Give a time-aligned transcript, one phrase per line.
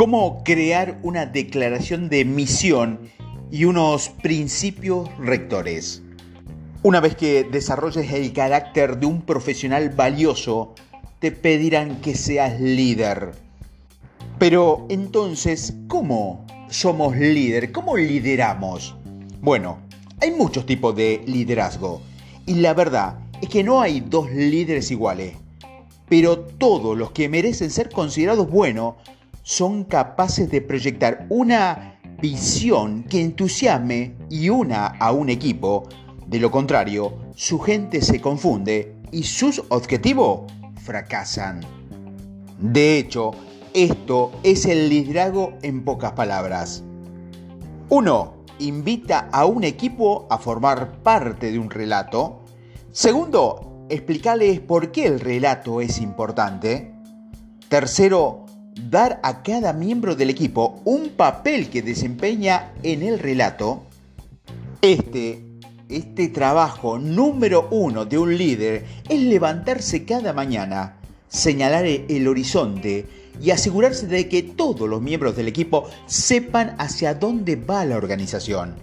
[0.00, 3.00] ¿Cómo crear una declaración de misión
[3.50, 6.00] y unos principios rectores?
[6.82, 10.74] Una vez que desarrolles el carácter de un profesional valioso,
[11.18, 13.32] te pedirán que seas líder.
[14.38, 17.70] Pero entonces, ¿cómo somos líder?
[17.70, 18.96] ¿Cómo lideramos?
[19.42, 19.80] Bueno,
[20.18, 22.00] hay muchos tipos de liderazgo
[22.46, 25.34] y la verdad es que no hay dos líderes iguales.
[26.08, 28.94] Pero todos los que merecen ser considerados buenos
[29.42, 35.88] son capaces de proyectar una visión que entusiasme y una a un equipo.
[36.26, 41.60] De lo contrario, su gente se confunde y sus objetivos fracasan.
[42.58, 43.32] De hecho,
[43.72, 46.82] esto es el liderazgo en pocas palabras.
[47.88, 48.34] 1.
[48.58, 52.40] Invita a un equipo a formar parte de un relato.
[52.92, 56.92] Segundo, explicarles por qué el relato es importante.
[57.68, 63.84] Tercero, dar a cada miembro del equipo un papel que desempeña en el relato,
[64.82, 65.42] este,
[65.88, 70.96] este trabajo número uno de un líder es levantarse cada mañana,
[71.28, 73.06] señalar el horizonte
[73.40, 78.74] y asegurarse de que todos los miembros del equipo sepan hacia dónde va la organización.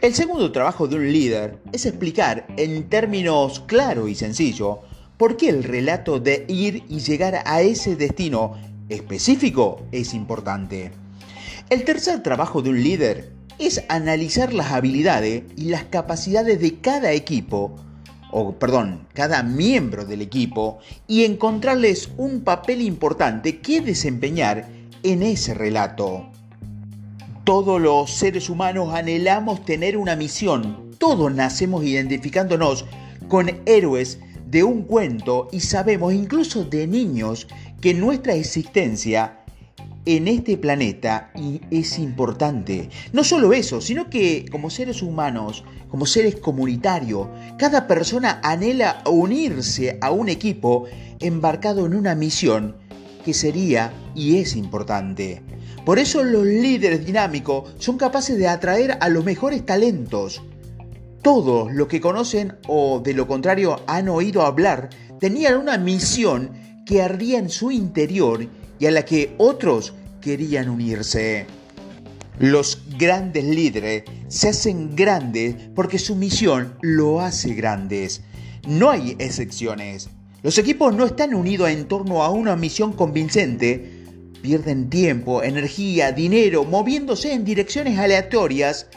[0.00, 4.78] El segundo trabajo de un líder es explicar en términos claros y sencillos
[5.16, 8.54] por qué el relato de ir y llegar a ese destino
[8.88, 10.92] específico es importante.
[11.70, 17.12] El tercer trabajo de un líder es analizar las habilidades y las capacidades de cada
[17.12, 17.76] equipo,
[18.30, 24.68] o perdón, cada miembro del equipo, y encontrarles un papel importante que desempeñar
[25.02, 26.26] en ese relato.
[27.44, 32.86] Todos los seres humanos anhelamos tener una misión, todos nacemos identificándonos
[33.28, 37.48] con héroes de un cuento y sabemos incluso de niños
[37.84, 39.44] que nuestra existencia
[40.06, 41.30] en este planeta
[41.70, 42.88] es importante.
[43.12, 49.98] No solo eso, sino que como seres humanos, como seres comunitarios, cada persona anhela unirse
[50.00, 50.86] a un equipo
[51.20, 52.74] embarcado en una misión
[53.22, 55.42] que sería y es importante.
[55.84, 60.40] Por eso los líderes dinámicos son capaces de atraer a los mejores talentos.
[61.20, 64.88] Todos los que conocen o de lo contrario han oído hablar
[65.20, 68.46] tenían una misión que ardía en su interior
[68.78, 71.46] y a la que otros querían unirse.
[72.38, 78.22] Los grandes líderes se hacen grandes porque su misión lo hace grandes.
[78.66, 80.08] No hay excepciones.
[80.42, 84.02] Los equipos no están unidos en torno a una misión convincente.
[84.42, 88.88] Pierden tiempo, energía, dinero, moviéndose en direcciones aleatorias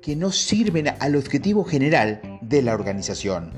[0.00, 3.50] que no sirven al objetivo general de la organización.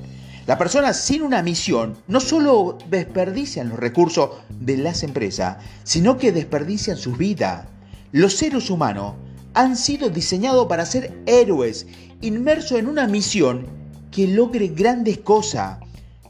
[0.47, 4.31] La persona sin una misión no solo desperdician los recursos
[4.61, 7.69] de las empresas, sino que desperdician su vida.
[8.13, 9.15] Los seres humanos
[9.55, 11.89] han sido diseñados para ser héroes,
[12.21, 13.67] inmersos en una misión
[14.13, 15.79] que logre grandes cosas.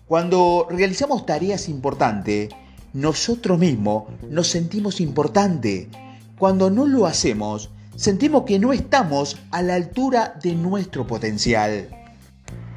[0.06, 2.48] Cuando realizamos tareas importantes,
[2.94, 5.88] nosotros mismos nos sentimos importantes.
[6.38, 12.05] Cuando no lo hacemos, sentimos que no estamos a la altura de nuestro potencial.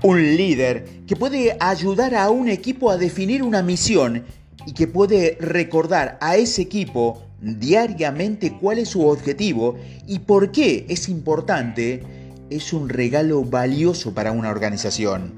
[0.02, 4.24] Un líder que puede ayudar a un equipo a definir una misión
[4.66, 9.78] y que puede recordar a ese equipo diariamente cuál es su objetivo
[10.08, 12.04] y por qué es importante,
[12.50, 15.34] es un regalo valioso para una organización.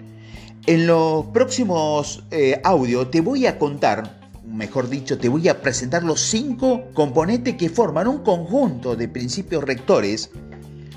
[0.67, 6.03] En los próximos eh, audios te voy a contar, mejor dicho, te voy a presentar
[6.03, 10.29] los cinco componentes que forman un conjunto de principios rectores,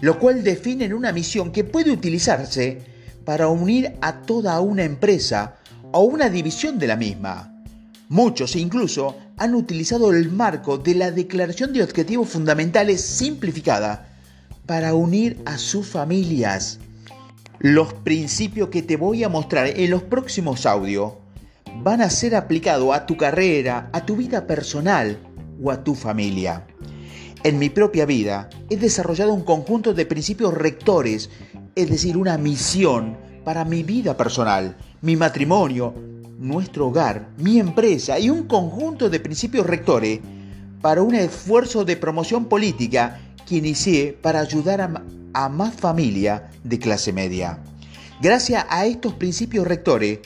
[0.02, 2.93] lo cual definen una misión que puede utilizarse
[3.24, 5.56] para unir a toda una empresa
[5.92, 7.54] o una división de la misma.
[8.08, 14.08] Muchos incluso han utilizado el marco de la Declaración de Objetivos Fundamentales simplificada
[14.66, 16.78] para unir a sus familias.
[17.58, 21.14] Los principios que te voy a mostrar en los próximos audios
[21.82, 25.18] van a ser aplicados a tu carrera, a tu vida personal
[25.62, 26.66] o a tu familia.
[27.42, 31.30] En mi propia vida he desarrollado un conjunto de principios rectores
[31.74, 35.94] es decir, una misión para mi vida personal, mi matrimonio,
[36.38, 40.20] nuestro hogar, mi empresa y un conjunto de principios rectores
[40.80, 44.80] para un esfuerzo de promoción política que inicié para ayudar
[45.32, 47.58] a, más familia de clase media.
[48.20, 50.20] Gracias a estos principios rectores,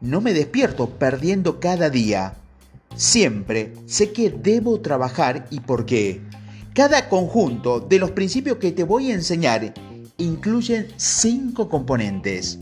[0.00, 2.34] no me despierto perdiendo cada día.
[2.96, 6.20] Siempre sé que debo trabajar y por qué.
[6.74, 9.74] Cada conjunto de los principios que te voy a enseñar
[10.18, 12.58] incluyen cinco componentes.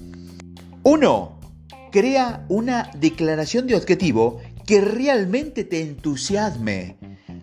[0.83, 1.41] 1.
[1.91, 6.97] Crea una declaración de objetivo que realmente te entusiasme.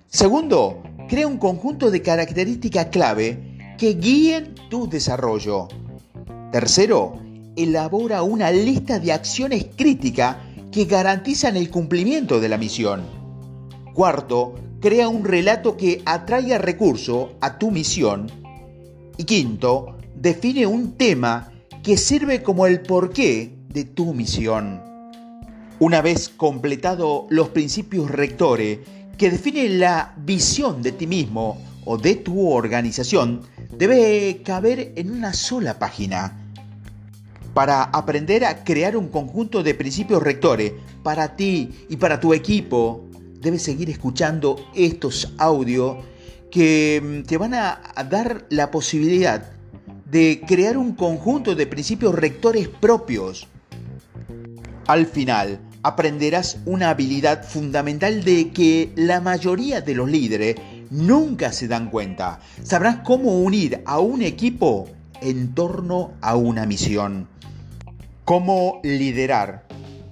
[0.07, 5.67] Segundo, crea un conjunto de características clave que guíen tu desarrollo.
[6.51, 7.19] Tercero,
[7.55, 10.37] elabora una lista de acciones críticas
[10.71, 13.01] que garantizan el cumplimiento de la misión.
[13.95, 18.29] Cuarto, crea un relato que atraiga recursos a tu misión.
[19.17, 21.51] Y quinto, define un tema
[21.83, 24.81] que sirve como el porqué de tu misión.
[25.79, 28.79] Una vez completado los principios rectores
[29.17, 33.41] que definen la visión de ti mismo o de tu organización,
[33.77, 36.39] debe caber en una sola página.
[37.53, 40.71] Para aprender a crear un conjunto de principios rectores
[41.03, 43.09] para ti y para tu equipo,
[43.41, 45.97] debes seguir escuchando estos audios
[46.49, 49.53] que mm, te van a dar la posibilidad
[50.13, 53.47] de crear un conjunto de principios rectores propios.
[54.85, 60.57] Al final, aprenderás una habilidad fundamental de que la mayoría de los líderes
[60.91, 62.39] nunca se dan cuenta.
[62.61, 64.87] Sabrás cómo unir a un equipo
[65.19, 67.27] en torno a una misión.
[68.23, 69.65] Cómo liderar.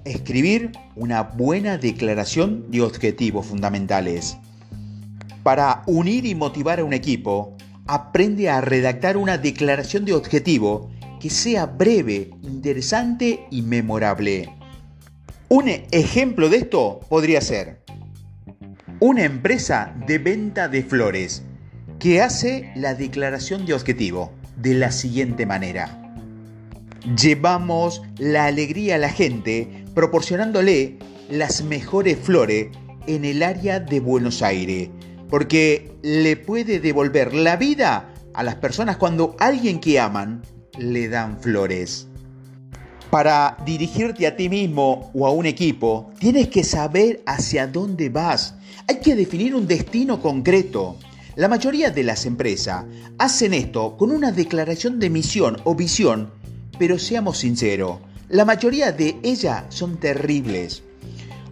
[0.03, 4.35] Escribir una buena declaración de objetivos fundamentales.
[5.43, 7.55] Para unir y motivar a un equipo,
[7.91, 10.89] aprende a redactar una declaración de objetivo
[11.19, 14.49] que sea breve, interesante y memorable.
[15.49, 17.81] Un ejemplo de esto podría ser
[19.01, 21.43] una empresa de venta de flores
[21.99, 26.15] que hace la declaración de objetivo de la siguiente manera.
[27.21, 30.97] Llevamos la alegría a la gente proporcionándole
[31.29, 32.67] las mejores flores
[33.07, 34.89] en el área de Buenos Aires
[35.31, 40.43] porque le puede devolver la vida a las personas cuando alguien que aman
[40.77, 42.07] le dan flores.
[43.09, 48.55] Para dirigirte a ti mismo o a un equipo, tienes que saber hacia dónde vas.
[48.87, 50.97] Hay que definir un destino concreto.
[51.35, 52.85] La mayoría de las empresas
[53.17, 56.31] hacen esto con una declaración de misión o visión,
[56.77, 60.83] pero seamos sinceros, la mayoría de ellas son terribles.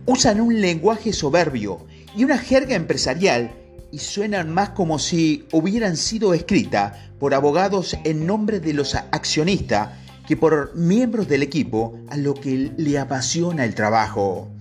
[0.06, 1.86] Usan un lenguaje soberbio
[2.16, 3.52] y una jerga empresarial
[3.92, 9.90] y suenan más como si hubieran sido escritas por abogados en nombre de los accionistas
[10.28, 14.52] que por miembros del equipo a lo que le apasiona el trabajo.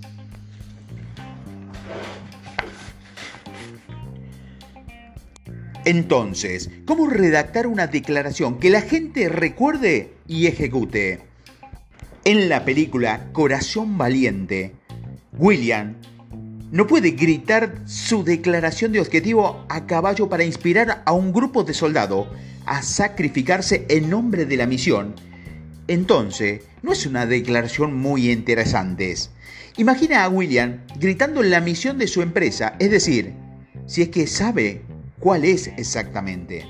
[5.85, 11.21] Entonces, ¿cómo redactar una declaración que la gente recuerde y ejecute?
[12.25, 14.75] En la película Corazón Valiente,
[15.39, 15.95] William
[16.71, 21.75] no puede gritar su declaración de objetivo a caballo para inspirar a un grupo de
[21.75, 22.29] soldados
[22.67, 25.15] a sacrificarse en nombre de la misión.
[25.87, 29.15] Entonces, no es una declaración muy interesante.
[29.79, 33.33] Imagina a William gritando la misión de su empresa, es decir,
[33.87, 34.83] si es que sabe
[35.19, 36.67] cuál es exactamente.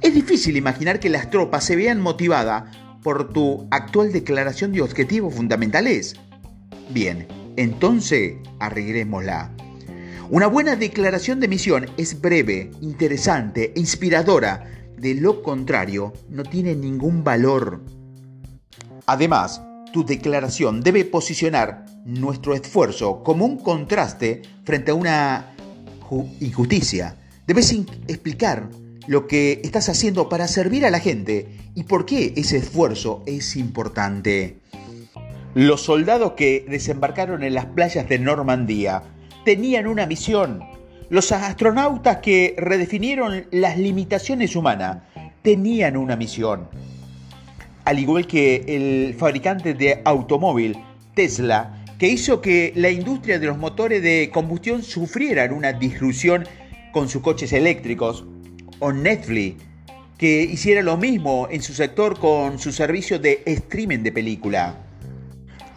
[0.00, 2.64] Es difícil imaginar que las tropas se vean motivadas
[3.02, 6.14] por tu actual declaración de objetivos fundamentales.
[6.90, 7.26] Bien,
[7.58, 9.52] entonces arreglémosla.
[10.30, 14.64] Una buena declaración de misión es breve, interesante e inspiradora.
[14.96, 17.82] De lo contrario, no tiene ningún valor.
[19.06, 19.62] Además,
[19.92, 25.54] tu declaración debe posicionar nuestro esfuerzo como un contraste frente a una
[26.40, 27.16] injusticia.
[27.46, 27.72] Debes
[28.06, 28.68] explicar
[29.06, 33.56] lo que estás haciendo para servir a la gente y por qué ese esfuerzo es
[33.56, 34.58] importante.
[35.54, 39.02] Los soldados que desembarcaron en las playas de Normandía
[39.44, 40.62] tenían una misión.
[41.08, 44.98] Los astronautas que redefinieron las limitaciones humanas
[45.42, 46.68] tenían una misión.
[47.86, 50.76] Al igual que el fabricante de automóvil
[51.14, 56.46] Tesla, que hizo que la industria de los motores de combustión sufrieran una disrupción
[56.92, 58.26] con sus coches eléctricos,
[58.80, 59.64] o Netflix,
[60.18, 64.87] que hiciera lo mismo en su sector con su servicio de streaming de película.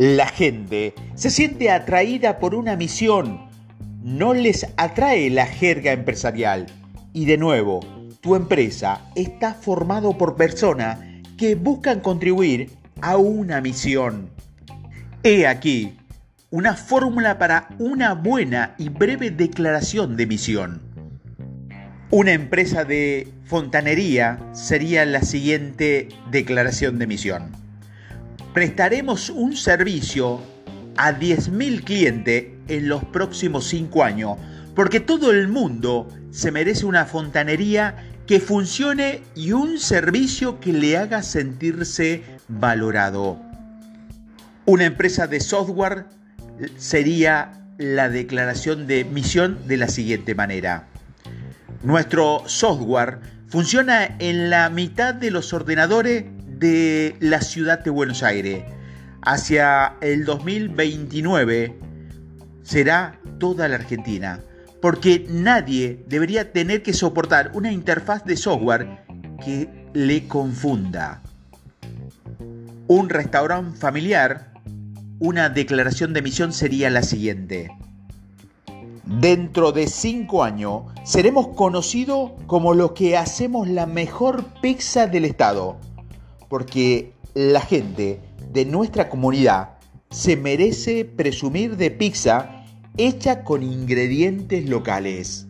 [0.02, 3.40] La gente se siente atraída por una misión,
[4.02, 6.66] no les atrae la jerga empresarial.
[7.14, 7.82] Y de nuevo,
[8.20, 10.98] tu empresa está formado por personas
[11.38, 14.32] que buscan contribuir a una misión.
[15.22, 16.00] He aquí
[16.50, 20.82] una fórmula para una buena y breve declaración de misión.
[22.10, 27.62] Una empresa de fontanería sería la siguiente declaración de misión
[28.54, 30.42] prestaremos un servicio
[30.98, 34.38] a 10.000 clientes en los próximos 5 años,
[34.76, 37.96] porque todo el mundo se merece una fontanería
[38.28, 43.42] que funcione y un servicio que le haga sentirse valorado.
[44.66, 46.06] Una empresa de software
[46.78, 50.88] sería la declaración de misión de la siguiente manera.
[51.84, 56.26] Nuestro software funciona en la mitad de los ordenadores
[56.62, 58.64] de la ciudad de Buenos Aires.
[59.24, 61.76] Hacia el 2029
[62.62, 64.42] será toda la Argentina,
[64.80, 69.04] porque nadie debería tener que soportar una interfaz de software
[69.44, 71.24] que le confunda.
[72.88, 74.54] Un restaurante familiar,
[75.20, 77.72] una declaración de misión sería la siguiente.
[79.20, 85.78] Dentro de cinco años seremos conocidos como los que hacemos la mejor pizza del estado,
[86.52, 88.20] porque la gente
[88.52, 89.78] de nuestra comunidad
[90.10, 92.66] se merece presumir de pizza
[92.98, 95.48] hecha con ingredientes locales.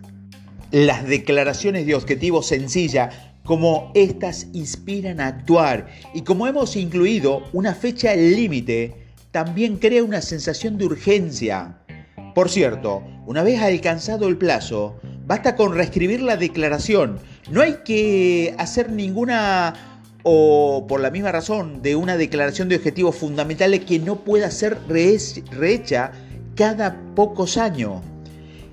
[0.69, 7.73] Las declaraciones de objetivo sencilla como estas inspiran a actuar y como hemos incluido una
[7.73, 11.79] fecha límite, también crea una sensación de urgencia.
[12.35, 17.17] Por cierto, una vez alcanzado el plazo, basta con reescribir la declaración.
[17.49, 19.90] No hay que hacer ninguna
[20.23, 24.77] o por la misma razón de una declaración de objetivos fundamentales que no pueda ser
[24.87, 26.11] rehecha
[26.55, 28.01] cada pocos años.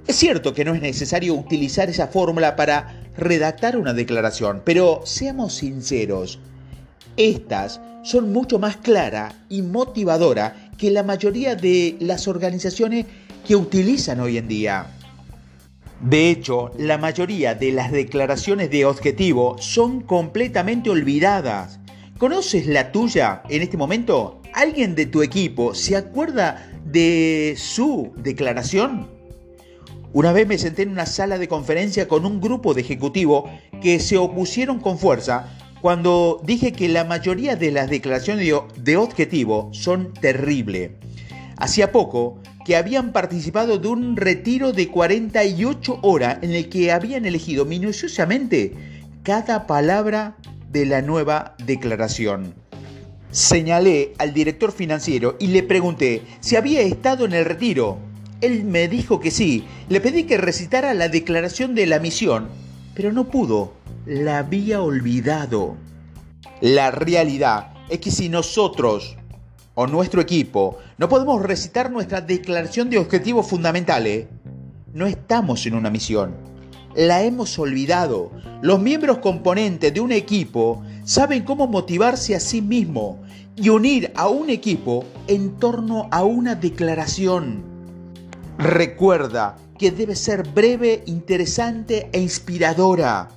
[0.06, 5.54] Es cierto que no es necesario utilizar esa fórmula para redactar una declaración, pero seamos
[5.54, 6.38] sinceros,
[7.16, 13.06] estas son mucho más claras y motivadoras que la mayoría de las organizaciones
[13.46, 14.86] que utilizan hoy en día.
[16.00, 21.80] De hecho, la mayoría de las declaraciones de objetivo son completamente olvidadas.
[22.18, 24.40] ¿Conoces la tuya en este momento?
[24.54, 29.08] ¿Alguien de tu equipo se acuerda de su declaración?
[30.12, 33.50] Una vez me senté en una sala de conferencia con un grupo de ejecutivos
[33.82, 39.68] que se opusieron con fuerza cuando dije que la mayoría de las declaraciones de objetivo
[39.72, 40.92] son terribles.
[41.56, 47.24] Hacía poco que habían participado de un retiro de 48 horas en el que habían
[47.24, 48.74] elegido minuciosamente
[49.22, 50.36] cada palabra
[50.70, 52.52] de la nueva declaración.
[53.30, 58.00] Señalé al director financiero y le pregunté si había estado en el retiro
[58.42, 59.64] él me dijo que sí.
[59.88, 62.48] Le pedí que recitara la declaración de la misión,
[62.94, 63.72] pero no pudo.
[64.04, 65.74] La había olvidado.
[66.60, 69.16] La realidad es que si nosotros
[69.80, 74.26] o nuestro equipo no podemos recitar nuestra declaración de objetivos fundamentales,
[74.92, 76.34] no estamos en una misión.
[76.96, 78.32] La hemos olvidado.
[78.60, 83.22] Los miembros componentes de un equipo saben cómo motivarse a sí mismo
[83.54, 87.62] y unir a un equipo en torno a una declaración.
[88.58, 93.28] Recuerda que debe ser breve, interesante e inspiradora.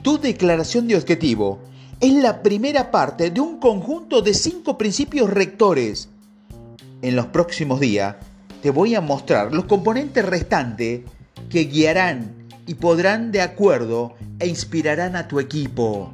[0.00, 1.58] Tu declaración de objetivo
[2.00, 6.08] es la primera parte de un conjunto de cinco principios rectores.
[7.02, 8.16] En los próximos días
[8.62, 11.02] te voy a mostrar los componentes restantes
[11.50, 16.12] que guiarán y podrán de acuerdo e inspirarán a tu equipo.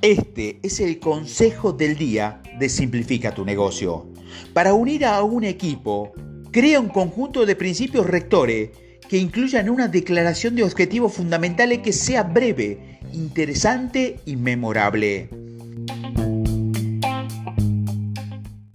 [0.00, 4.06] Este es el consejo del día de Simplifica tu negocio.
[4.52, 6.12] Para unir a un equipo,
[6.50, 8.70] crea un conjunto de principios rectores
[9.08, 15.28] que incluyan una declaración de objetivos fundamentales que sea breve, interesante y memorable.